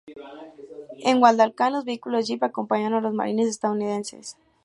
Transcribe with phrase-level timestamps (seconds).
[1.01, 4.35] En Guadalcanal, los vehículos Jeep acompañaron a los Marines estadounidenses.